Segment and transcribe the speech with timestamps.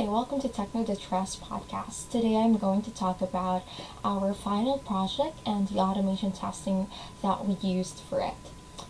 [0.00, 2.08] Hi, welcome to Techno Distress podcast.
[2.08, 3.64] Today I'm going to talk about
[4.02, 6.86] our final project and the automation testing
[7.20, 8.32] that we used for it.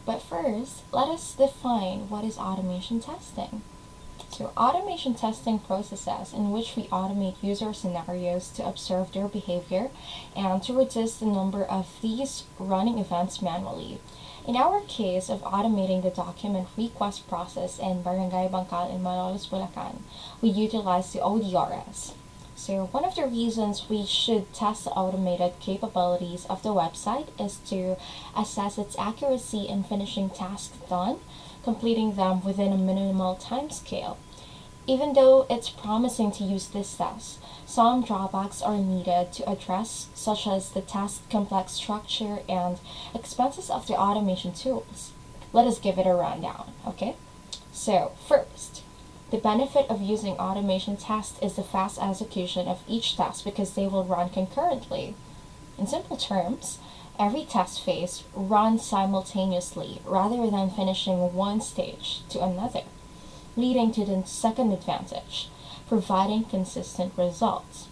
[0.07, 3.63] But first, let us define what is automation testing.
[4.31, 9.91] So, automation testing processes in which we automate user scenarios to observe their behavior
[10.37, 13.99] and to reduce the number of these running events manually.
[14.49, 19.99] In our case of automating the document request process in Barangay Bangkal in Malolos, Bulacan,
[20.41, 22.15] we utilize the ODRS.
[22.57, 27.57] So one of the reasons we should test the automated capabilities of the website is
[27.69, 27.97] to
[28.37, 31.19] assess its accuracy in finishing tasks done,
[31.63, 34.17] completing them within a minimal time scale.
[34.87, 40.47] Even though it's promising to use this test, some drawbacks are needed to address, such
[40.47, 42.81] as the test complex structure and
[43.15, 45.13] expenses of the automation tools.
[45.53, 47.17] Let us give it a rundown, okay?
[47.73, 48.83] So, first,
[49.31, 53.87] the benefit of using automation tests is the fast execution of each test because they
[53.87, 55.15] will run concurrently.
[55.79, 56.79] In simple terms,
[57.19, 62.83] every test phase runs simultaneously rather than finishing one stage to another,
[63.57, 65.49] leading to the second advantage,
[65.89, 67.89] providing consistent results.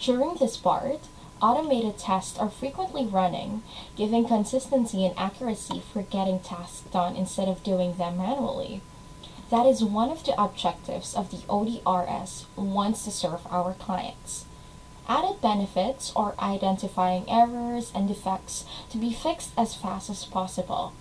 [0.00, 1.00] During this part,
[1.42, 3.62] automated tests are frequently running,
[3.96, 8.80] giving consistency and accuracy for getting tasks done instead of doing them manually.
[9.50, 14.44] That is one of the objectives of the ODRS wants to serve our clients.
[15.08, 20.92] Added benefits are identifying errors and defects to be fixed as fast as possible.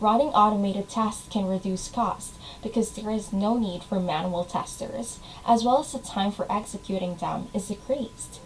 [0.00, 5.64] Running automated tests can reduce costs because there is no need for manual testers, as
[5.64, 8.40] well as the time for executing them is decreased.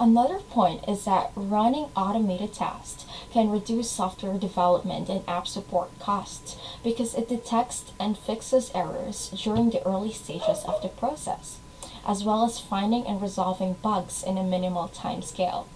[0.00, 6.56] Another point is that running automated tests can reduce software development and app support costs
[6.82, 11.58] because it detects and fixes errors during the early stages of the process,
[12.06, 15.66] as well as finding and resolving bugs in a minimal time scale.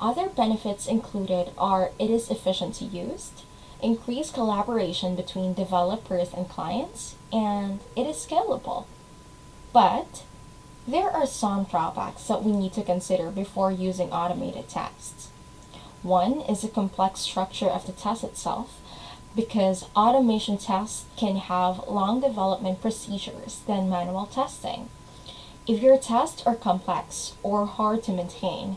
[0.00, 3.30] Other benefits included are it is efficient to use,
[3.84, 8.86] increased collaboration between developers and clients, and it is scalable.
[9.72, 10.24] But
[10.88, 15.28] there are some drawbacks that we need to consider before using automated tests.
[16.02, 18.80] One is the complex structure of the test itself,
[19.36, 24.88] because automation tests can have long development procedures than manual testing.
[25.66, 28.76] If your tests are complex or hard to maintain,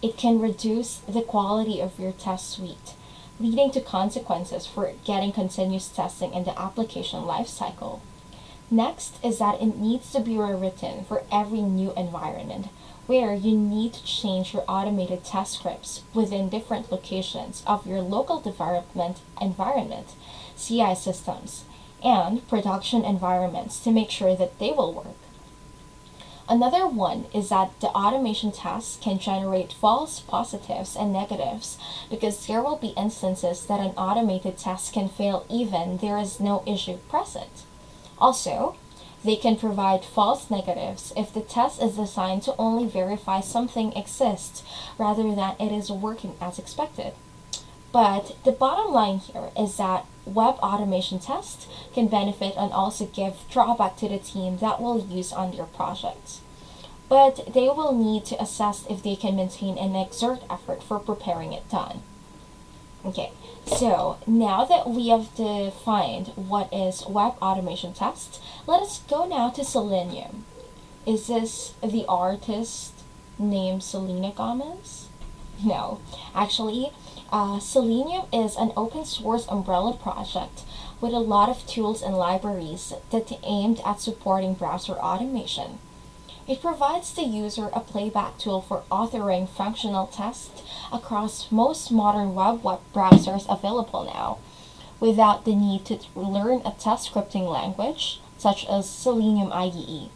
[0.00, 2.94] it can reduce the quality of your test suite,
[3.40, 8.00] leading to consequences for getting continuous testing in the application lifecycle.
[8.70, 12.66] Next is that it needs to be rewritten for every new environment,
[13.06, 18.40] where you need to change your automated test scripts within different locations of your local
[18.40, 20.14] development environment,
[20.56, 21.64] CI systems,
[22.04, 25.29] and production environments to make sure that they will work.
[26.50, 31.78] Another one is that the automation tests can generate false positives and negatives
[32.10, 36.64] because there will be instances that an automated test can fail even there is no
[36.66, 37.62] issue present.
[38.18, 38.74] Also,
[39.22, 44.64] they can provide false negatives if the test is designed to only verify something exists
[44.98, 47.12] rather than it is working as expected.
[47.92, 53.34] But the bottom line here is that web automation tests can benefit and also give
[53.50, 56.40] drawback to the team that will use on your projects.
[57.08, 61.52] But they will need to assess if they can maintain and exert effort for preparing
[61.52, 62.02] it done.
[63.04, 63.32] Okay,
[63.64, 69.48] so now that we have defined what is web automation test, let us go now
[69.50, 70.44] to Selenium.
[71.06, 72.92] Is this the artist
[73.38, 75.08] named Selena Gomez?
[75.64, 76.00] No,
[76.34, 76.90] actually,
[77.32, 80.62] uh, Selenium is an open source umbrella project
[81.00, 85.78] with a lot of tools and libraries that aimed at supporting browser automation.
[86.48, 92.64] It provides the user a playback tool for authoring functional tests across most modern web,
[92.64, 94.38] web browsers available now,
[94.98, 100.10] without the need to learn a test scripting language such as Selenium IDE.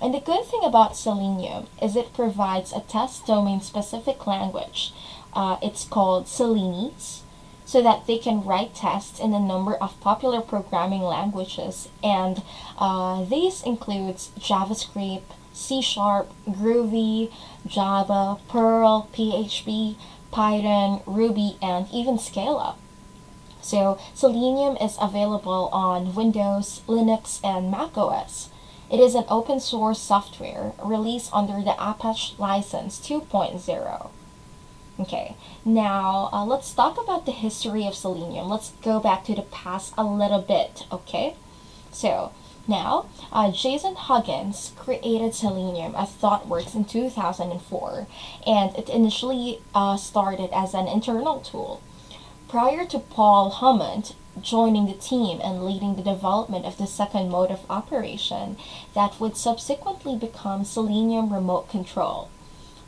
[0.00, 4.92] And the good thing about Selenium is it provides a test domain specific language.
[5.34, 7.22] Uh, it's called Selenese,
[7.64, 11.88] so that they can write tests in a number of popular programming languages.
[12.02, 12.42] And
[12.78, 15.22] uh, these includes JavaScript,
[15.52, 17.32] C Sharp, Groovy,
[17.66, 19.96] Java, Perl, PHP,
[20.30, 22.76] Python, Ruby, and even Scala.
[23.62, 28.50] So Selenium is available on Windows, Linux, and macOS.
[28.90, 34.10] It is an open source software released under the Apache License 2.0.
[34.98, 38.48] Okay, now uh, let's talk about the history of Selenium.
[38.48, 41.34] Let's go back to the past a little bit, okay?
[41.90, 42.32] So,
[42.66, 48.06] Now, uh, Jason Huggins created Selenium at ThoughtWorks in 2004,
[48.46, 51.82] and it initially uh, started as an internal tool.
[52.48, 57.50] Prior to Paul Hammond joining the team and leading the development of the second mode
[57.50, 58.56] of operation
[58.94, 62.30] that would subsequently become Selenium Remote Control.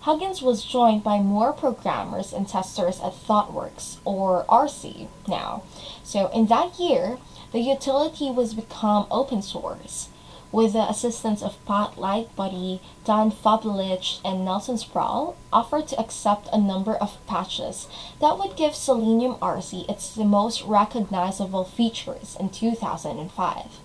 [0.06, 5.64] Huggins was joined by more programmers and testers at ThoughtWorks, or RC now.
[6.04, 7.18] So in that year,
[7.50, 10.08] the utility was become open source
[10.52, 16.60] with the assistance of Pat Lightbody, Dan Fabulich, and Nelson Sproul, offered to accept a
[16.60, 17.88] number of patches
[18.20, 23.80] that would give Selenium RC its most recognizable features in 2005.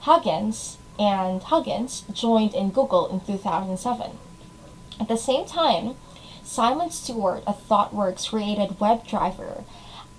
[0.00, 4.18] Huggins and Huggins joined in Google in 2007.
[5.00, 5.96] At the same time,
[6.44, 9.64] Simon Stewart of ThoughtWorks created WebDriver,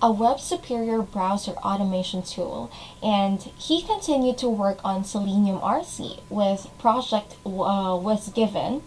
[0.02, 2.68] a web superior browser automation tool,
[3.00, 8.82] and he continued to work on Selenium RC with project uh, was given.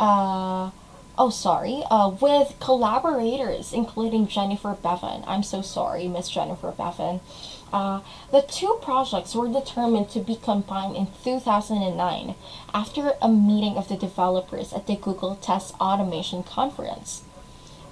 [0.00, 0.70] Uh,
[1.18, 5.22] oh, sorry, uh, with collaborators including Jennifer Bevan.
[5.26, 7.20] I'm so sorry, Miss Jennifer Bevan.
[7.72, 12.34] Uh, the two projects were determined to be combined in 2009
[12.72, 17.22] after a meeting of the developers at the Google Test Automation Conference.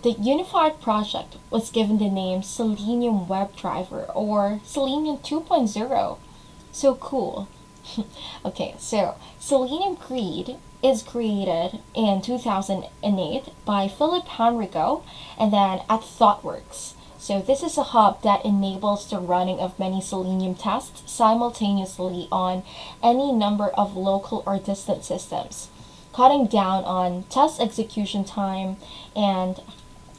[0.02, 6.18] The unified project was given the name Selenium WebDriver or Selenium 2.0.
[6.72, 7.48] So cool.
[8.44, 15.02] okay, so Selenium Grid is created in 2008 by Philip Hanrigou
[15.38, 16.92] and then at ThoughtWorks.
[17.24, 22.64] So this is a hub that enables the running of many Selenium tests simultaneously on
[23.02, 25.70] any number of local or distant systems,
[26.12, 28.76] cutting down on test execution time
[29.16, 29.58] and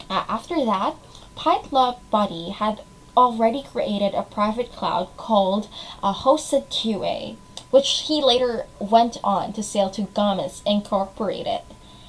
[0.10, 0.96] uh, after that,
[1.36, 2.82] Patrick Lightbody had
[3.16, 5.68] already created a private cloud called
[6.02, 7.36] uh, Hosted QA,
[7.70, 11.62] which he later went on to sell to Gomez Incorporated.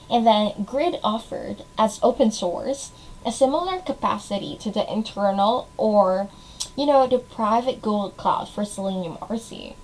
[0.08, 2.93] And then Grid offered, as open source,
[3.26, 6.31] a similar capacity to the internal or,
[6.76, 9.75] you know, the private gold Cloud for Selenium RC.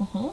[0.00, 0.28] Mm-hmm.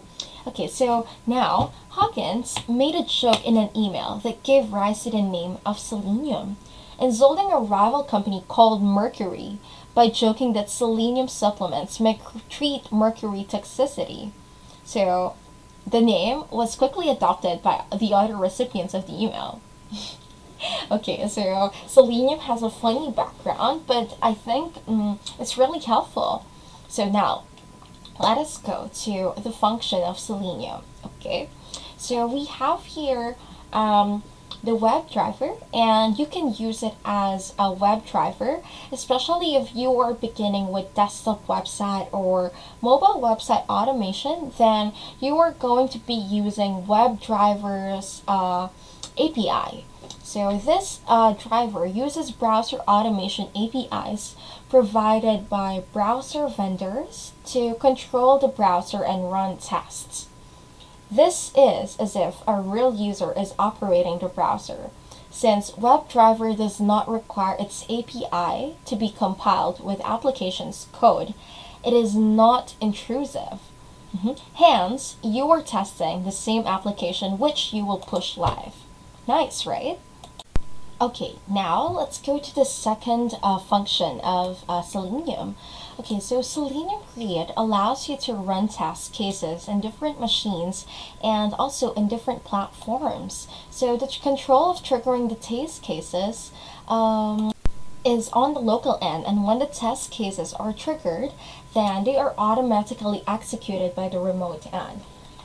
[0.48, 5.22] Okay, so now Huggins made a joke in an email that gave rise to the
[5.22, 6.56] name of Selenium
[7.00, 9.58] insulting a rival company called Mercury
[9.94, 12.20] by joking that selenium supplements may
[12.50, 14.32] treat mercury toxicity.
[14.84, 15.36] So,
[15.86, 19.62] the name was quickly adopted by the other recipients of the email.
[20.92, 26.46] okay, so selenium has a funny background, but I think um, it's really helpful.
[26.88, 27.44] So now,
[28.20, 30.82] let us go to the function of selenium.
[31.04, 31.50] Okay,
[31.98, 33.36] so we have here
[33.74, 34.24] um,
[34.66, 40.70] the WebDriver and you can use it as a WebDriver especially if you are beginning
[40.70, 48.24] with desktop website or mobile website automation then you are going to be using WebDriver's
[48.28, 48.70] uh,
[49.20, 49.86] API
[50.26, 54.36] so this uh, driver uses browser automation APIs
[54.70, 60.28] provided by browser vendors to control the browser and run tests
[61.12, 64.90] this is as if a real user is operating the browser,
[65.30, 71.34] since WebDriver does not require its API to be compiled with application's code.
[71.86, 73.60] It is not intrusive.
[74.16, 74.32] Mm-hmm.
[74.56, 78.74] Hence, you are testing the same application which you will push live.
[79.28, 80.00] Nice, right?
[81.02, 85.58] Okay, now let's go to the second uh, function of uh, Selenium.
[86.00, 90.86] Okay, so Selenium Grid allows you to run test cases in different machines
[91.22, 93.50] and also in different platforms.
[93.70, 96.52] So the control of triggering the test cases
[96.88, 97.52] um,
[98.06, 101.34] is on the local end and when the test cases are triggered,
[101.74, 105.02] then they are automatically executed by the remote end.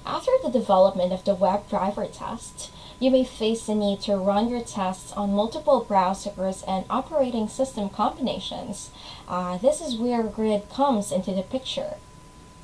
[0.06, 4.60] After the development of the WebDriver test, you may face the need to run your
[4.60, 8.90] tests on multiple browsers and operating system combinations.
[9.26, 11.94] Uh, this is where Grid comes into the picture.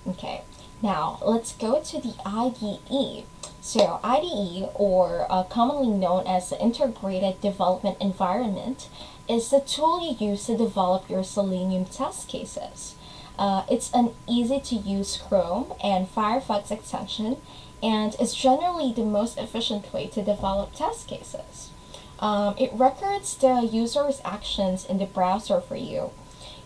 [0.07, 0.43] Okay,
[0.83, 3.25] now let's go to the IDE.
[3.63, 8.89] So IDE, or uh, commonly known as the Integrated Development Environment,
[9.29, 12.95] is the tool you use to develop your Selenium test cases.
[13.39, 17.39] Uh, it's an easy to use Chrome and Firefox extension
[17.83, 21.71] and is generally the most efficient way to develop test cases.
[22.19, 26.11] Um, it records the user's actions in the browser for you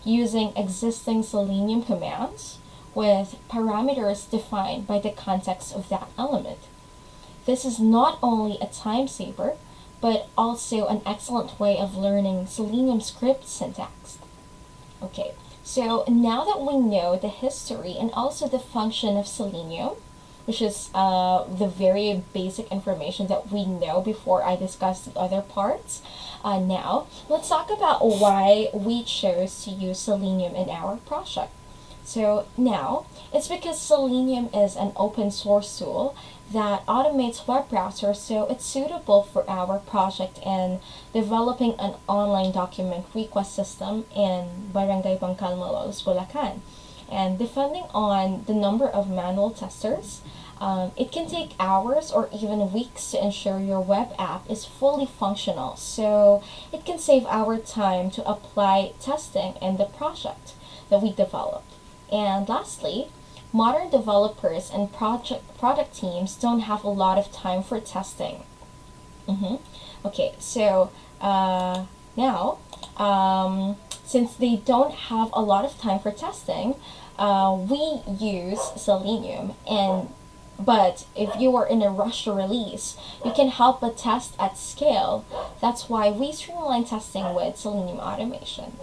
[0.03, 2.57] using existing Selenium commands
[2.95, 6.59] with parameters defined by the context of that element.
[7.45, 9.55] This is not only a time saver,
[9.99, 14.17] but also an excellent way of learning Selenium script syntax.
[15.03, 19.91] Okay, So now that we know the history and also the function of selenium,
[20.51, 25.41] which is uh, the very basic information that we know before I discuss the other
[25.41, 26.01] parts.
[26.43, 31.53] Uh, now, let's talk about why we chose to use Selenium in our project.
[32.03, 36.17] So now, it's because Selenium is an open source tool
[36.51, 40.81] that automates web browsers, so it's suitable for our project in
[41.13, 46.59] developing an online document request system in Barangay Bangkal, Malolos, Bulacan.
[47.09, 50.21] And depending on the number of manual testers,
[50.61, 55.07] um, it can take hours or even weeks to ensure your web app is fully
[55.07, 60.53] functional, so it can save our time to apply testing in the project
[60.91, 61.73] that we developed.
[62.11, 63.07] And lastly,
[63.51, 68.43] modern developers and project product teams don't have a lot of time for testing.
[69.27, 69.55] Mm-hmm.
[70.05, 72.59] Okay, so uh, now,
[72.97, 76.75] um, since they don't have a lot of time for testing,
[77.17, 80.09] uh, we use Selenium and
[80.65, 84.57] but if you are in a rush to release, you can help but test at
[84.57, 85.25] scale.
[85.59, 88.73] That's why we streamline testing with Selenium automation.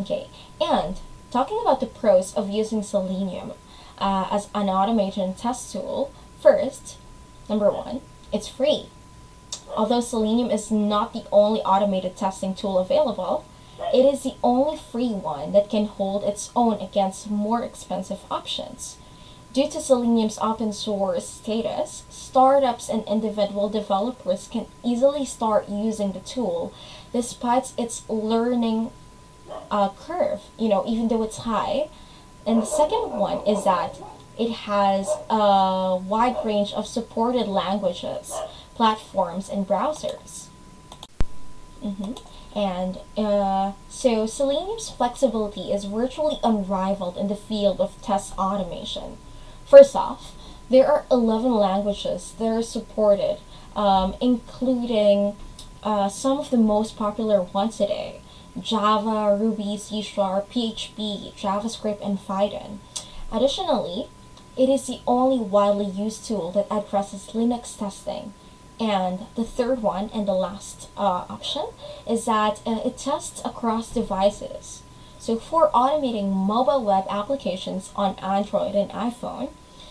[0.00, 0.28] Okay,
[0.60, 1.00] and
[1.30, 3.52] talking about the pros of using Selenium
[3.98, 6.98] uh, as an automation test tool, first,
[7.48, 8.00] number one,
[8.32, 8.86] it's free.
[9.76, 13.44] Although Selenium is not the only automated testing tool available,
[13.94, 18.97] it is the only free one that can hold its own against more expensive options.
[19.58, 26.20] Due to Selenium's open source status, startups and individual developers can easily start using the
[26.20, 26.72] tool
[27.12, 28.92] despite its learning
[29.68, 31.88] uh, curve, you know, even though it's high.
[32.46, 34.00] And the second one is that
[34.38, 38.32] it has a wide range of supported languages,
[38.76, 40.46] platforms, and browsers.
[41.82, 42.12] Mm-hmm.
[42.56, 49.18] And uh, so Selenium's flexibility is virtually unrivaled in the field of test automation.
[49.68, 50.34] First off,
[50.70, 53.38] there are 11 languages that are supported,
[53.76, 55.36] um, including
[55.82, 58.22] uh, some of the most popular ones today
[58.58, 62.80] Java, Ruby, C Sharp, PHP, JavaScript, and Python.
[63.30, 64.08] Additionally,
[64.56, 68.32] it is the only widely used tool that addresses Linux testing.
[68.80, 71.66] And the third one and the last uh, option
[72.08, 74.82] is that uh, it tests across devices.
[75.18, 79.50] So for automating mobile web applications on Android and iPhone,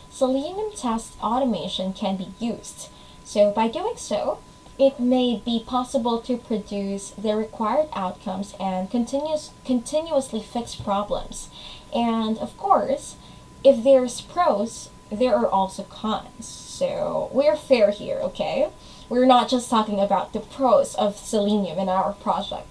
[0.09, 2.89] Selenium test automation can be used.
[3.23, 4.39] So by doing so,
[4.79, 11.49] it may be possible to produce the required outcomes and continuous, continuously fix problems.
[11.93, 13.15] And of course,
[13.63, 16.45] if there's pros, there are also cons.
[16.45, 18.69] So we're fair here, okay?
[19.09, 22.67] We're not just talking about the pros of Selenium in our project.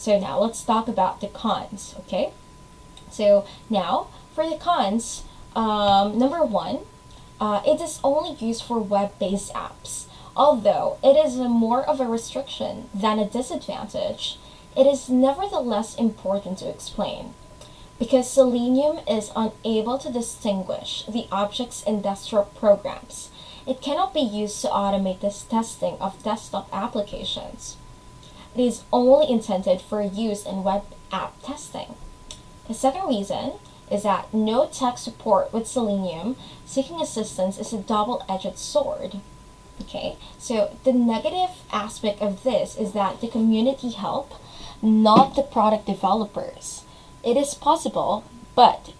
[0.00, 2.32] So now let's talk about the cons, okay?
[3.10, 6.86] So now for the cons, um, number one,
[7.38, 10.06] uh, it is only used for web-based apps.
[10.34, 14.38] Although it is more of a restriction than a disadvantage,
[14.74, 17.34] it is nevertheless important to explain.
[17.98, 23.28] Because Selenium is unable to distinguish the object's industrial programs,
[23.66, 27.76] it cannot be used to automate this testing of desktop applications.
[28.54, 31.94] It is only intended for use in web app testing.
[32.68, 33.52] The second reason
[33.90, 39.20] is that no tech support with Selenium seeking assistance is a double-edged sword.
[39.80, 44.34] Okay, so the negative aspect of this is that the community help,
[44.82, 46.84] not the product developers.
[47.24, 48.92] It is possible, but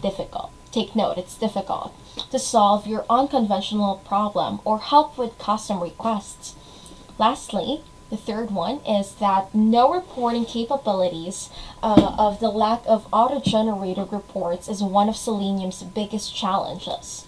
[0.00, 0.50] difficult.
[0.70, 1.94] Take note, it's difficult
[2.30, 6.54] to solve your unconventional problem or help with custom requests.
[7.18, 11.50] Lastly, the third one is that no reporting capabilities
[11.82, 17.26] uh, of the lack of auto-generated reports is one of Selenium's biggest challenges.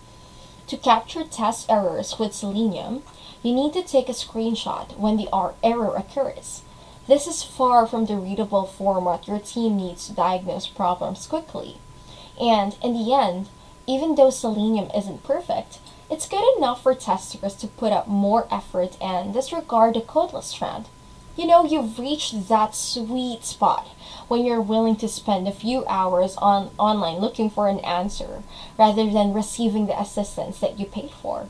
[0.68, 3.02] To capture test errors with Selenium,
[3.42, 5.28] you need to take a screenshot when the
[5.64, 6.62] error occurs.
[7.08, 11.78] This is far from the readable format your team needs to diagnose problems quickly.
[12.38, 13.48] And in the end,
[13.86, 15.78] even though Selenium isn't perfect,
[16.10, 20.86] it's good enough for testers to put up more effort and disregard the codeless trend.
[21.36, 23.86] You know, you've reached that sweet spot
[24.26, 28.42] when you're willing to spend a few hours on online looking for an answer
[28.78, 31.46] rather than receiving the assistance that you paid for.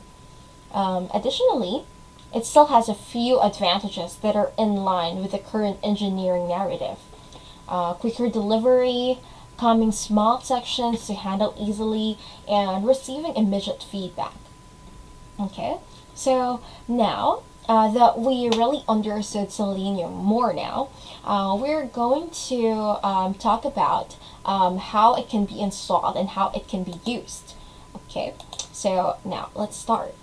[0.71, 1.85] Um, additionally,
[2.33, 6.99] it still has a few advantages that are in line with the current engineering narrative.
[7.67, 9.19] Uh, quicker delivery,
[9.57, 14.33] coming small sections to handle easily, and receiving immediate feedback.
[15.39, 15.77] Okay,
[16.15, 20.89] so now uh, that we really understood Selenium more now,
[21.23, 22.67] uh, we're going to
[23.07, 27.53] um, talk about um, how it can be installed and how it can be used.
[27.95, 28.33] Okay,
[28.73, 30.13] so now let's start.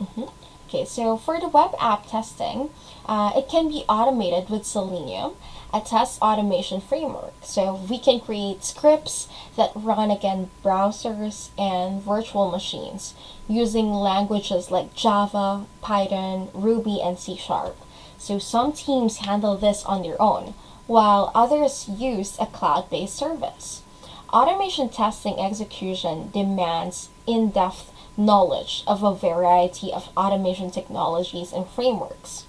[0.00, 0.28] Mm -hmm.
[0.68, 2.70] Okay, so for the web app testing,
[3.06, 5.32] uh, it can be automated with Selenium,
[5.72, 7.34] a test automation framework.
[7.42, 13.14] So we can create scripts that run against browsers and virtual machines
[13.48, 17.76] using languages like Java, Python, Ruby, and C Sharp.
[18.16, 20.54] So some teams handle this on their own,
[20.86, 23.82] while others use a cloud-based service.
[24.30, 32.44] Automation testing execution demands in-depth knowledge of a variety of automation technologies and frameworks.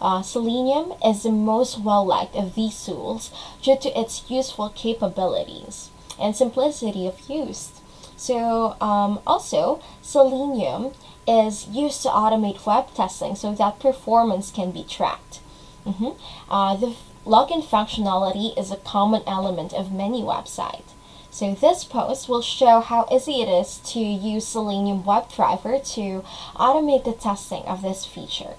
[0.00, 3.30] Uh, Selenium is the most well-liked of these tools
[3.62, 7.70] due to its useful capabilities and simplicity of use.
[8.16, 10.92] So um, also, Selenium
[11.26, 15.40] is used to automate web testing so that performance can be tracked.
[15.86, 16.12] Mm -hmm.
[16.50, 16.92] uh, the
[17.24, 20.90] login functionality is a common element of many websites.
[21.30, 26.24] So this post will show how easy it is to use Selenium WebDriver to
[26.56, 28.56] automate the testing of this feature.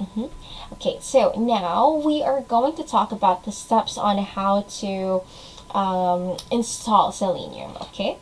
[0.00, 0.28] Mm -hmm.
[0.72, 5.22] Okay, so now we are going to talk about the steps on how to
[5.76, 8.18] um, install Selenium, okay?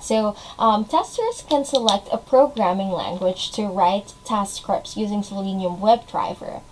[0.00, 6.62] So um, testers can select a programming language to write test scripts using Selenium WebDriver.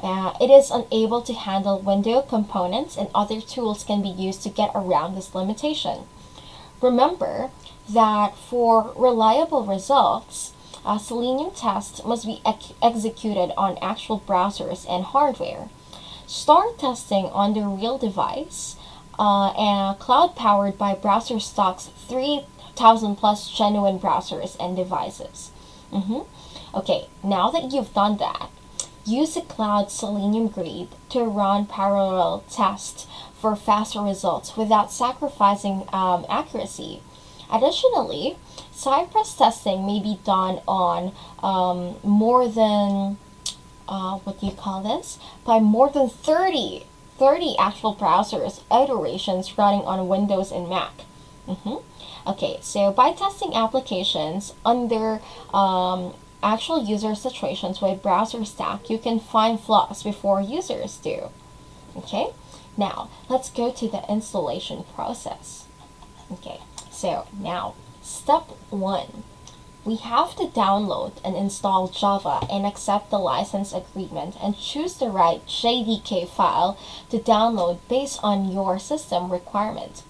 [0.00, 4.48] Uh, it is unable to handle window components and other tools can be used to
[4.48, 6.04] get around this limitation.
[6.80, 7.50] Remember
[7.88, 10.52] that for reliable results,
[10.84, 15.68] a Selenium test must be ex executed on actual browsers and hardware.
[16.26, 18.76] Start testing on the real device
[19.18, 25.50] uh, and cloud powered by BrowserStack's 3000 plus genuine browsers and devices.
[25.92, 26.24] Mm -hmm.
[26.74, 28.50] Okay, now that you've done that,
[29.08, 33.06] Use a cloud Selenium grid to run parallel tests
[33.40, 37.00] for faster results without sacrificing um, accuracy.
[37.50, 38.36] Additionally,
[38.78, 43.18] Cypress testing may be done on um, more than,
[43.88, 45.18] uh, what do you call this?
[45.44, 46.86] By more than 30,
[47.18, 50.92] 30 actual browsers iterations running on Windows and Mac.
[51.48, 51.82] Mm -hmm.
[52.24, 55.20] Okay, so by testing applications under
[55.52, 61.18] um, actual user situations with BrowserStack, you can find flaws before users do.
[61.96, 62.26] Okay,
[62.76, 65.64] now let's go to the installation process.
[66.30, 66.60] Okay,
[66.90, 67.74] so now
[68.08, 69.22] step one.
[69.84, 75.08] We have to download and install Java and accept the license agreement and choose the
[75.08, 76.78] right JDK file
[77.10, 80.02] to download based on your system requirement.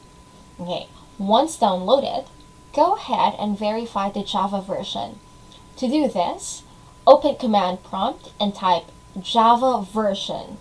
[0.61, 2.27] Okay, once downloaded,
[2.75, 5.21] go ahead and verify the Java version.
[5.77, 6.65] To do this,
[7.07, 8.87] open command prompt and type
[9.21, 10.59] java version,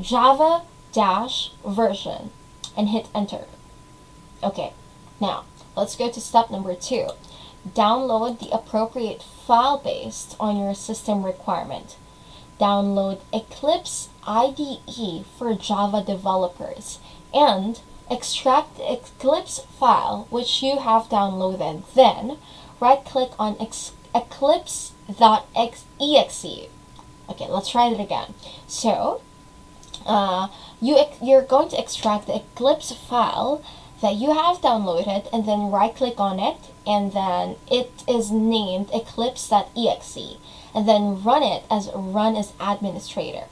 [0.00, 2.30] java dash version,
[2.76, 3.46] and hit enter.
[4.42, 4.72] Okay,
[5.20, 5.44] now
[5.80, 7.08] let's go to step number two.
[7.66, 11.96] Download the appropriate file based on your system requirement.
[12.60, 16.98] Download Eclipse IDE for Java developers
[17.32, 21.82] and extract the Eclipse file which you have downloaded.
[21.94, 22.36] Then,
[22.78, 23.56] right click on
[24.14, 24.92] eclipse.exe.
[27.30, 28.34] Okay, let's try it again.
[28.66, 29.22] So,
[30.04, 30.48] uh,
[30.80, 33.62] you you're going to extract the Eclipse file
[34.00, 38.88] that you have downloaded and then right click on it and then it is named
[38.92, 40.36] eclipse.exe
[40.74, 43.44] and then run it as run as administrator.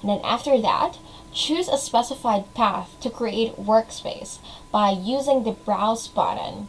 [0.00, 0.98] And then after that,
[1.32, 4.38] choose a specified path to create workspace
[4.70, 6.68] by using the browse button.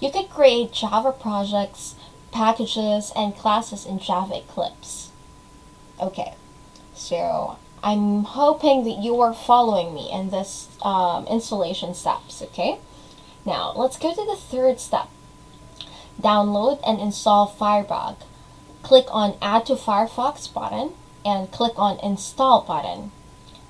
[0.00, 1.94] You can create Java projects
[2.32, 5.10] packages and classes in Java Eclipse.
[6.00, 6.34] Okay,
[6.94, 12.78] so I'm hoping that you are following me in this um, installation steps, okay?
[13.44, 15.08] Now, let's go to the third step.
[16.20, 18.16] Download and install Firebug.
[18.82, 20.92] Click on Add to Firefox button
[21.24, 23.12] and click on Install button.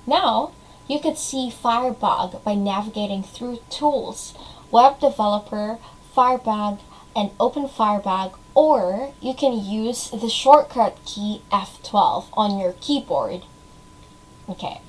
[0.05, 0.51] Now,
[0.87, 4.33] you could see Firebug by navigating through Tools,
[4.71, 5.79] Web Developer,
[6.13, 6.79] Firebug,
[7.15, 13.43] and Open Firebug or you can use the shortcut key F12 on your keyboard.
[14.51, 14.81] Okay,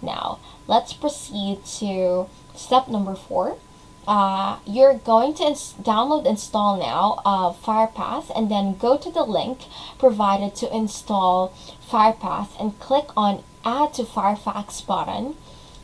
[0.00, 3.58] now let's proceed to step number four.
[4.06, 9.24] Uh, you're going to ins download install now uh, Firepath and then go to the
[9.24, 9.58] link
[9.98, 11.52] provided to install
[11.90, 15.34] Firepath and click on add to Firefox button.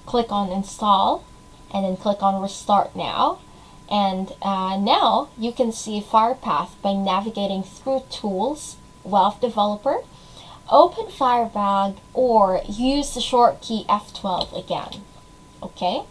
[0.06, 1.24] Click on install
[1.72, 3.40] and then click on restart now
[3.90, 9.98] and uh, now you can see Firepath by navigating through Tools, Web Developer,
[10.70, 15.02] open Firebug or use the short key F12 again.
[15.62, 16.02] Okay?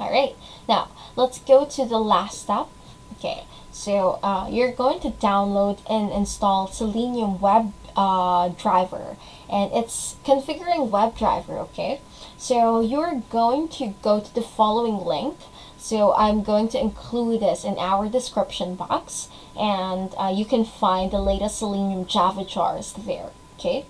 [0.00, 0.36] Alright,
[0.68, 2.66] now let's go to the last step.
[3.12, 9.16] Okay, so uh, you're going to download and install Selenium Web uh, Driver
[9.48, 12.00] and it's configuring WebDriver, okay?
[12.38, 15.36] So you're going to go to the following link.
[15.76, 21.10] So I'm going to include this in our description box and uh, you can find
[21.10, 23.86] the latest Selenium Java jars there, okay?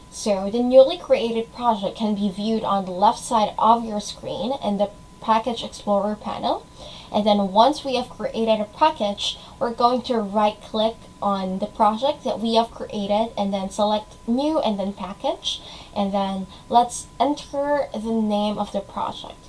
[0.10, 4.54] So the newly created project can be viewed on the left side of your screen
[4.64, 6.66] in the Package Explorer panel.
[7.12, 11.66] And then once we have created a package, we're going to right click on the
[11.66, 15.62] project that we have created and then select new and then package.
[15.96, 19.40] And then let's enter the name of the project.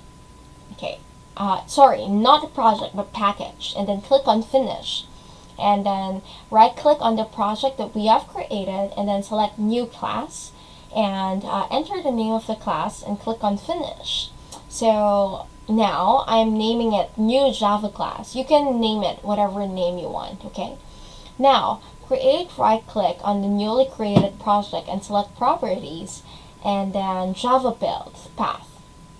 [0.72, 1.00] Okay,
[1.36, 3.74] uh, sorry, not the project, but package.
[3.76, 5.04] And then click on finish.
[5.58, 9.86] And then right click on the project that we have created and then select new
[9.86, 10.52] class.
[10.94, 14.30] And uh, enter the name of the class and click on finish.
[14.68, 18.36] So now I'm naming it new Java class.
[18.36, 20.76] You can name it whatever name you want okay?
[21.38, 26.22] Now create right click on the newly created project and select properties
[26.64, 28.68] and then Java build path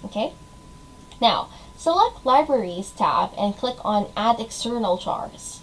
[0.04, 0.32] okay
[1.20, 5.60] now select libraries tab and click on add external jars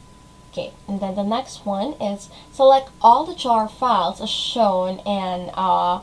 [0.53, 5.49] Okay, and then the next one is select all the jar files as shown in
[5.55, 6.01] uh,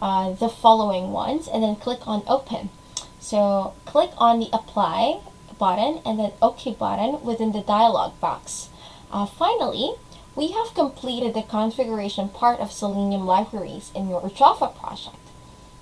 [0.00, 2.70] uh, the following ones and then click on open.
[3.20, 5.20] So click on the apply
[5.56, 8.70] button and then OK button within the dialog box.
[9.12, 9.94] Uh, finally,
[10.34, 15.16] we have completed the configuration part of Selenium libraries in your Java project.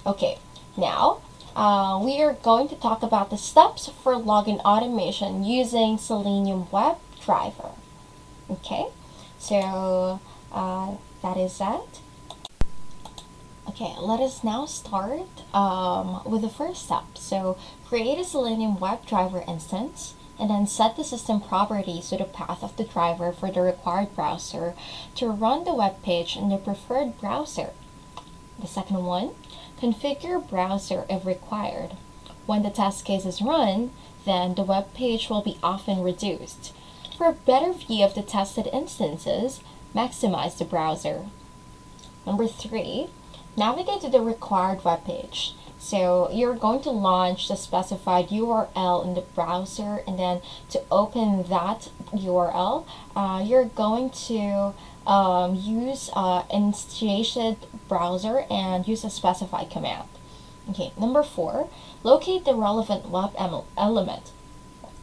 [0.05, 0.39] Okay,
[0.77, 1.21] now
[1.55, 7.73] uh, we are going to talk about the steps for login automation using Selenium WebDriver.
[8.51, 8.87] Okay,
[9.39, 10.21] so
[10.53, 12.01] uh, that is that.
[13.69, 17.05] Okay, let us now start um, with the first step.
[17.15, 22.63] So create a Selenium WebDriver instance and then set the system properties to the path
[22.63, 24.75] of the driver for the required browser
[25.15, 27.71] to run the web page in the preferred browser.
[28.59, 29.33] The second one,
[29.81, 31.91] configure browser if required.
[32.47, 33.91] When the test case is run,
[34.25, 36.73] then the web page will be often reduced.
[37.17, 39.61] For a better view of the tested instances,
[39.95, 41.27] maximize the browser.
[42.27, 43.09] Number three,
[43.57, 45.55] navigate to the required web page.
[45.81, 51.45] So you're going to launch the specified URL in the browser and then to open
[51.45, 52.85] that URL,
[53.17, 54.75] uh, you're going to
[55.07, 57.57] um, use uh, instantiated
[57.89, 60.07] browser and use a specified command.
[60.69, 61.71] Okay, number four,
[62.03, 63.33] locate the relevant web
[63.77, 64.33] element.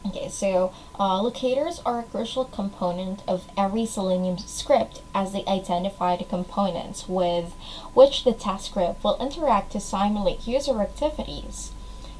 [0.08, 6.16] Okay, so uh, locators are a crucial component of every Selenium script as they identify
[6.16, 7.52] the components with
[7.92, 11.72] which the test script will interact to simulate user activities.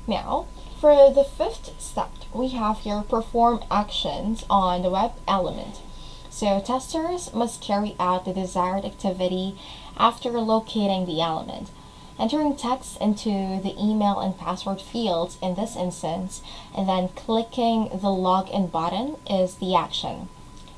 [0.06, 0.48] Now,
[0.78, 5.80] for the fifth step, we have here perform actions on the web element.
[6.28, 9.58] So testers must carry out the desired activity
[9.96, 11.70] after locating the element.
[12.18, 16.42] Entering text into the email and password fields in this instance,
[16.76, 20.28] and then clicking the login button is the action.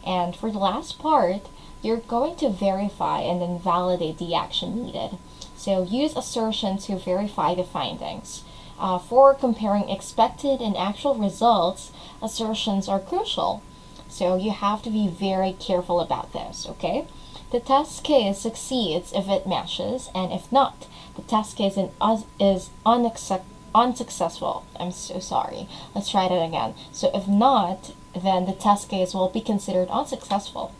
[0.06, 1.48] And for the last part,
[1.82, 5.16] you're going to verify and then validate the action needed.
[5.56, 8.42] So use assertion to verify the findings.
[8.78, 11.90] Uh, for comparing expected and actual results,
[12.22, 13.62] assertions are crucial.
[14.08, 17.06] So you have to be very careful about this, okay?
[17.50, 20.86] The test case succeeds if it matches, and if not,
[21.16, 22.70] the test case is
[23.74, 24.64] unsuccessful.
[24.78, 25.66] I'm so sorry.
[25.94, 26.74] Let's try that again.
[26.92, 30.72] So if not, then the test case will be considered unsuccessful.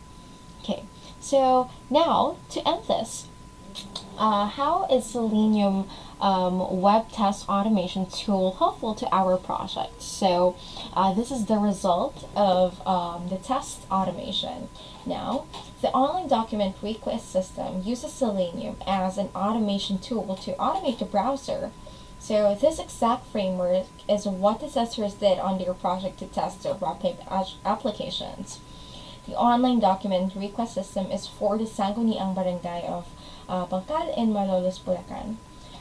[0.61, 0.83] Okay,
[1.19, 3.27] so now to end this,
[4.17, 5.89] uh, how is Selenium
[6.21, 10.01] um, web test automation tool helpful to our project?
[10.01, 10.55] So
[10.93, 14.69] uh, this is the result of um, the test automation.
[15.05, 15.45] Now,
[15.81, 21.71] the online document request system uses Selenium as an automation tool to automate the browser.
[22.19, 26.75] So this exact framework is what the testers did on their project to test their
[26.75, 27.03] web
[27.65, 28.59] applications.
[29.25, 33.07] The online document request system is for the Sangguniang Barangay of
[33.49, 35.37] uh, Bangkal in Malolos, Bulacan.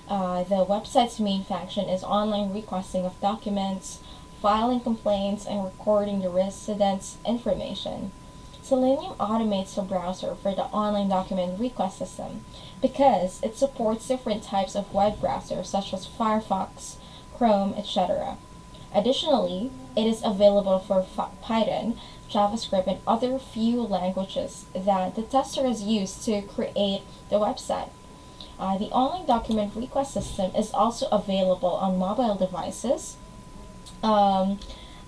[0.08, 3.98] Uh, the website's main function is online requesting of documents,
[4.40, 8.12] filing complaints, and recording the residents' information.
[8.62, 12.44] Selenium automates the browser for the online document request system
[12.82, 16.96] because it supports different types of web browsers such as Firefox,
[17.36, 18.36] Chrome, etc.
[18.94, 21.06] Additionally, it is available for
[21.42, 27.90] Python, JavaScript, and other few languages that the tester has used to create the website.
[28.58, 33.16] Uh, the online document request system is also available on mobile devices.
[34.02, 34.58] Um,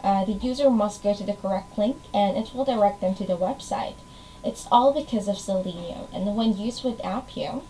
[0.03, 3.27] uh, the user must go to the correct link and it will direct them to
[3.27, 3.95] the website.
[4.45, 7.63] It's all because of Selenium, and when used with Appium,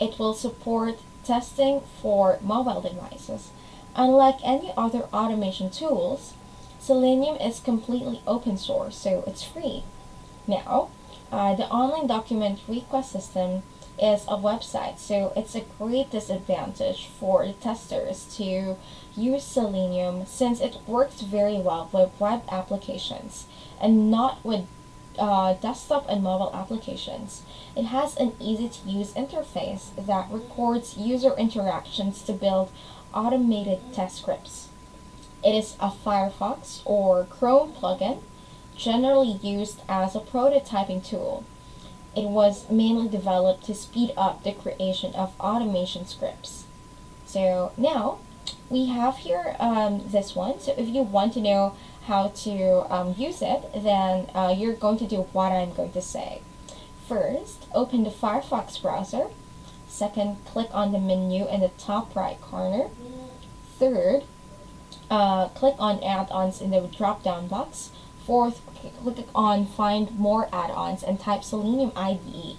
[0.00, 3.50] it will support testing for mobile devices.
[3.94, 6.34] Unlike any other automation tools,
[6.80, 9.84] Selenium is completely open source, so it's free.
[10.46, 10.88] Now,
[11.30, 13.62] uh, the online document request system
[14.00, 18.76] is a website, so it's a great disadvantage for testers to
[19.16, 23.46] use Selenium since it works very well with web applications
[23.80, 24.66] and not with
[25.18, 27.42] uh, desktop and mobile applications.
[27.76, 32.70] It has an easy to use interface that records user interactions to build
[33.12, 34.68] automated test scripts.
[35.44, 38.22] It is a Firefox or Chrome plugin,
[38.76, 41.44] generally used as a prototyping tool.
[42.16, 46.64] It was mainly developed to speed up the creation of automation scripts.
[47.24, 48.18] So now
[48.68, 50.58] we have here um, this one.
[50.60, 54.98] So if you want to know how to um, use it, then uh, you're going
[54.98, 56.42] to do what I'm going to say.
[57.06, 59.28] First, open the Firefox browser.
[59.88, 62.88] Second, click on the menu in the top right corner.
[63.78, 64.24] Third,
[65.10, 67.90] uh, click on add-ons in the drop-down box.
[68.26, 68.60] Fourth,
[69.02, 72.56] click on find more add-ons and type Selenium IDE.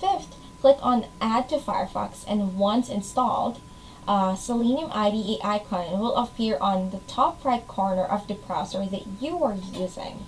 [0.00, 3.60] Fifth, click on add to Firefox and once installed,
[4.06, 9.06] uh, Selenium IDE icon will appear on the top right corner of the browser that
[9.20, 10.26] you are using.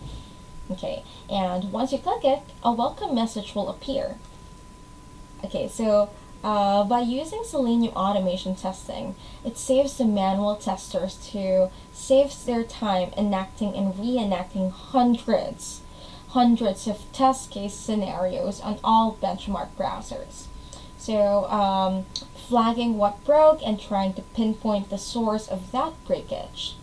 [0.70, 4.16] Okay, and once you click it, a welcome message will appear.
[5.44, 6.10] Okay, so
[6.46, 13.10] uh, by using Selenium automation testing, it saves the manual testers to saves their time
[13.16, 15.80] enacting and reenacting hundreds,
[16.28, 20.44] hundreds of test case scenarios on all benchmark browsers.
[20.96, 22.06] So um,
[22.48, 26.76] flagging what broke and trying to pinpoint the source of that breakage.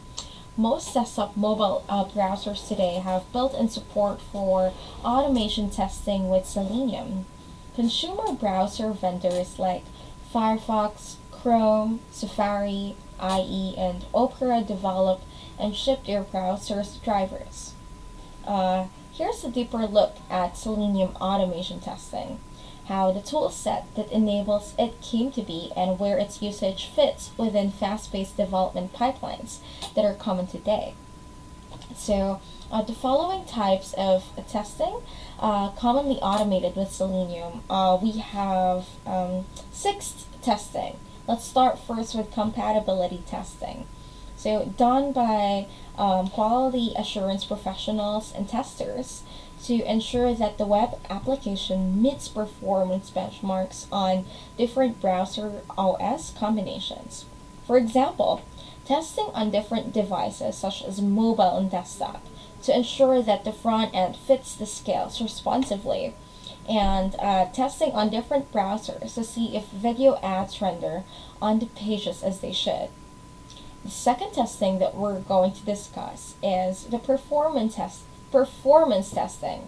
[0.57, 4.73] Most desktop mobile uh, browsers today have built-in support for
[5.05, 7.27] automation testing with Selenium.
[7.75, 9.83] Consumer browser vendors like
[10.33, 15.21] Firefox, Chrome, Safari, IE, and Opera develop
[15.59, 17.73] and ship their browser's drivers.
[18.45, 22.39] Uh, here's a deeper look at Selenium automation testing
[22.87, 27.31] how the tool set that enables it came to be and where its usage fits
[27.37, 29.59] within fast-paced development pipelines
[29.95, 30.93] that are common today.
[31.95, 35.01] So uh, the following types of testing
[35.43, 40.95] uh, commonly automated with Selenium, uh, we have um, six testing.
[41.27, 43.85] Let's start first with compatibility testing.
[44.37, 49.23] So done by um, quality assurance professionals and testers
[49.65, 54.25] to ensure that the web application meets performance benchmarks on
[54.57, 57.25] different browser OS combinations.
[57.67, 58.43] For example,
[58.85, 62.25] testing on different devices such as mobile and desktop
[62.63, 66.13] to ensure that the front end fits the scales responsively
[66.69, 71.03] and uh, testing on different browsers to see if video ads render
[71.41, 72.89] on the pages as they should.
[73.83, 79.67] The second testing that we're going to discuss is the performance test performance testing.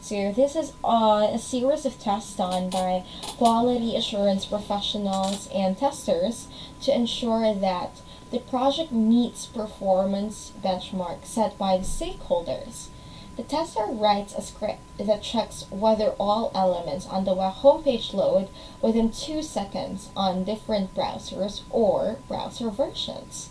[0.00, 3.04] So this is uh, a series of tests done by
[3.36, 6.48] quality assurance professionals and testers
[6.82, 8.00] to ensure that
[8.30, 12.88] the project meets performance benchmarks set by the stakeholders.
[13.36, 18.48] the tester writes a script that checks whether all elements on the web homepage load
[18.82, 23.50] within two seconds on different browsers or browser versions.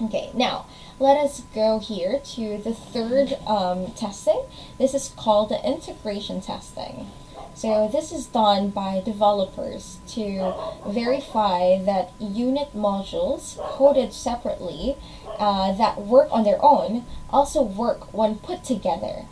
[0.00, 0.66] Okay, now
[0.98, 4.42] let us go here to the third um, testing.
[4.78, 7.10] This is called the integration testing.
[7.54, 10.54] So this is done by developers to
[10.86, 14.96] verify that unit modules coded separately
[15.38, 19.26] uh, that work on their own also work when put together.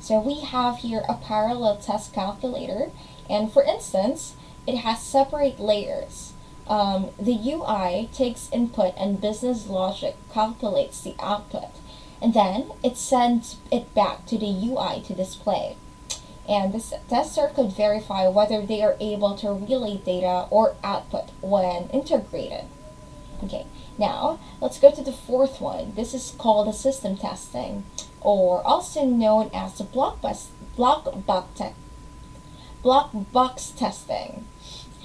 [0.00, 2.90] So we have here a parallel test calculator
[3.28, 4.34] and for instance,
[4.66, 6.32] it has separate layers.
[6.66, 11.70] Um, the UI takes input and business logic calculates the output
[12.20, 15.76] and then it sends it back to the UI to display
[16.48, 21.88] and the tester could verify whether they are able to relay data or output when
[21.90, 22.64] integrated.
[23.44, 23.66] Okay,
[23.98, 25.94] now let's go to the fourth one.
[25.94, 27.84] This is called the system testing,
[28.20, 31.04] or also known as the block, bus, block,
[31.54, 31.74] te-
[32.82, 34.46] block box testing.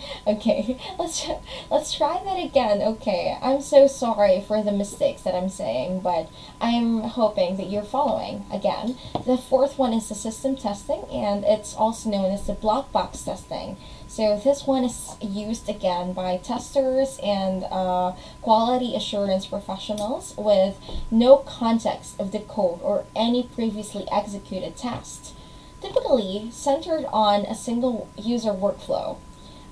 [0.27, 1.27] Okay, let's
[1.69, 2.81] let's try that again.
[2.81, 6.29] Okay, I'm so sorry for the mistakes that I'm saying, but
[6.61, 8.45] I'm hoping that you're following.
[8.51, 12.91] Again, the fourth one is the system testing, and it's also known as the block
[12.93, 13.75] box testing.
[14.13, 18.13] So this one is used again by testers and uh,
[18.43, 20.77] quality assurance professionals with
[21.09, 25.33] no context of the code or any previously executed test,
[25.81, 29.17] typically centered on a single user workflow.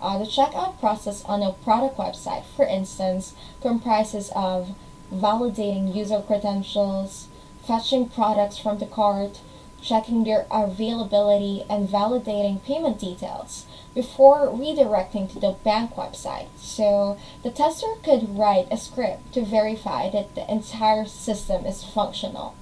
[0.02, 4.76] Uh, the checkout process on a product website, for instance, comprises of
[5.14, 7.28] validating user credentials,
[7.68, 9.42] fetching products from the cart,
[9.80, 16.48] checking their availability, and validating payment details before redirecting to the bank website.
[16.58, 22.56] So the tester could write a script to verify that the entire system is functional.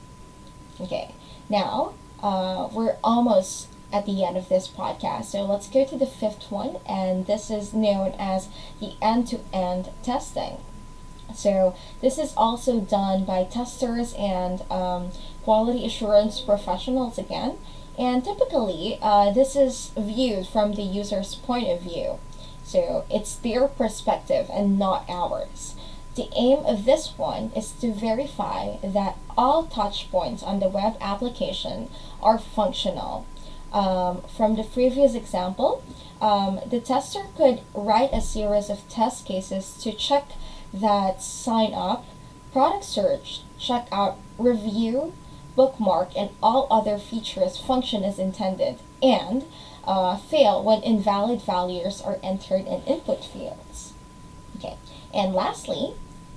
[0.82, 1.14] Okay,
[1.50, 5.26] now uh, we're almost at the end of this podcast.
[5.26, 8.50] So let's go to the fifth one, and this is known as
[8.80, 10.58] the end to end testing.
[11.36, 15.12] So this is also done by testers and um,
[15.44, 17.58] quality assurance professionals again.
[17.98, 22.20] And typically, uh, this is viewed from the user's point of view.
[22.64, 25.76] So it's their perspective and not ours.
[26.16, 30.98] The aim of this one is to verify that all touch points on the web
[31.00, 31.90] application
[32.22, 33.26] are functional
[33.72, 35.84] um, from the previous example,
[36.22, 40.30] um, the tester could write a series of test cases to check
[40.74, 42.06] that sign up,
[42.52, 45.14] product search, checkout, review,
[45.56, 49.46] bookmark, and all other features function as intended, and
[49.86, 53.94] uh, fail when invalid values are entered in input fields.
[54.58, 54.78] Okay,
[55.14, 55.94] and lastly,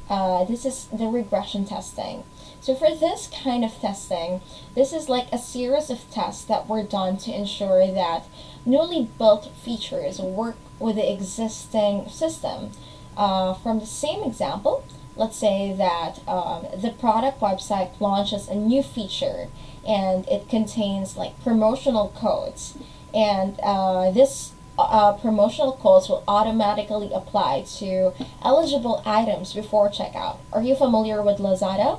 [0.09, 2.25] uh, this is the regression testing.
[2.63, 4.41] So for this kind of testing,
[4.77, 8.23] this is like a series of tests that were done to ensure that
[8.65, 12.71] newly built features work with the existing system.
[13.17, 14.85] Uh, from the same example,
[15.17, 19.49] let's say that um, the product website launches a new feature
[19.85, 22.79] and it contains like promotional codes
[23.13, 28.13] and uh, this uh, promotional codes will automatically apply to
[28.45, 30.39] eligible items before checkout.
[30.53, 31.99] Are you familiar with Lazada?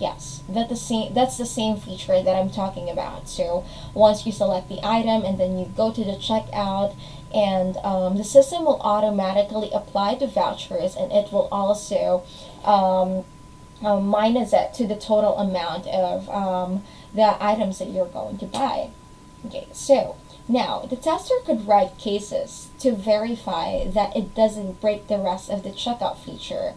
[0.00, 1.12] Yes, that the same.
[1.12, 3.28] That's the same feature that I'm talking about.
[3.28, 6.96] So once you select the item and then you go to the checkout,
[7.34, 12.24] and um, the system will automatically apply the vouchers, and it will also
[12.64, 13.24] um,
[13.84, 16.82] uh, minus it to the total amount of um,
[17.14, 18.88] the items that you're going to buy.
[19.44, 20.16] Okay, so
[20.48, 25.62] now the tester could write cases to verify that it doesn't break the rest of
[25.62, 26.72] the checkout feature.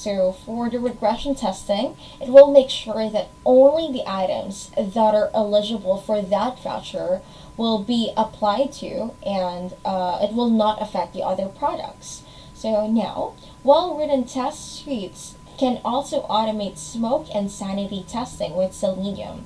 [0.00, 5.30] So for the regression testing, it will make sure that only the items that are
[5.34, 7.20] eligible for that voucher
[7.58, 12.22] will be applied to and uh, it will not affect the other products.
[12.54, 19.44] So now, well-written test suites can also automate smoke and sanity testing with Selenium.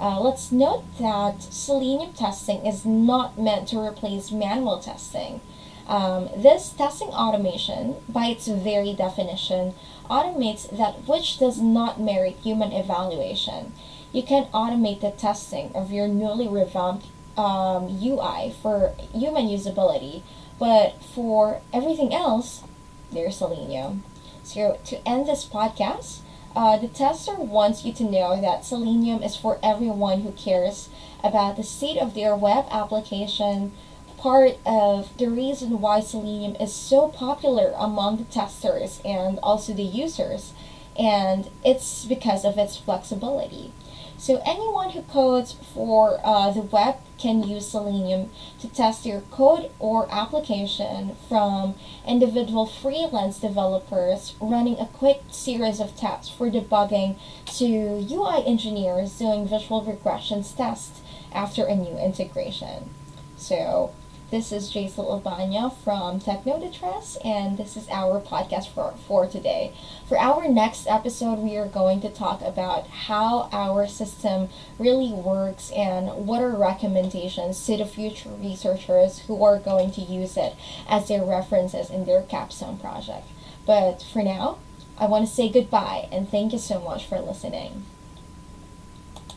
[0.00, 5.42] Uh, let's note that Selenium testing is not meant to replace manual testing.
[5.90, 9.74] Um, this testing automation, by its very definition,
[10.08, 13.72] automates that which does not merit human evaluation.
[14.12, 17.06] You can automate the testing of your newly revamped
[17.36, 20.22] um, UI for human usability,
[20.60, 22.62] but for everything else,
[23.10, 24.04] there's Selenium.
[24.44, 26.20] So to end this podcast,
[26.54, 30.88] uh, the tester wants you to know that Selenium is for everyone who cares
[31.24, 33.72] about the state of their web application,
[34.20, 39.82] part of the reason why Selenium is so popular among the testers and also the
[39.82, 40.52] users,
[40.98, 43.72] and it's because of its flexibility.
[44.18, 48.28] So anyone who codes for uh, the web can use Selenium
[48.60, 51.74] to test your code or application from
[52.06, 57.16] individual freelance developers running a quick series of tests for debugging
[57.56, 61.00] to UI engineers doing visual regressions tests
[61.32, 62.90] after a new integration.
[63.38, 63.94] So
[64.30, 69.72] this is Jason Albania from Technodetress, and this is our podcast for, for today.
[70.08, 75.72] For our next episode, we are going to talk about how our system really works
[75.72, 80.54] and what are recommendations to the future researchers who are going to use it
[80.88, 83.26] as their references in their capstone project.
[83.66, 84.58] But for now,
[84.96, 87.84] I want to say goodbye and thank you so much for listening.